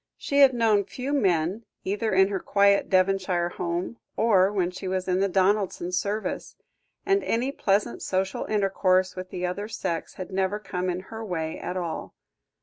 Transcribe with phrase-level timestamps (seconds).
[0.17, 5.07] She had known few men, either in her quiet Devonshire home, or when she was
[5.07, 6.55] in the Donaldsons' service,
[7.05, 11.59] and any pleasant social intercourse with the other sex had never come in her way
[11.59, 12.15] at all.